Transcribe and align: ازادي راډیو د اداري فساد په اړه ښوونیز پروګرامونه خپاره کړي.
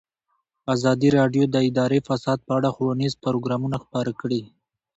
ازادي 0.75 1.09
راډیو 1.17 1.43
د 1.49 1.55
اداري 1.69 1.99
فساد 2.07 2.39
په 2.47 2.51
اړه 2.57 2.69
ښوونیز 2.75 3.13
پروګرامونه 3.23 3.77
خپاره 3.83 4.11
کړي. 4.21 4.41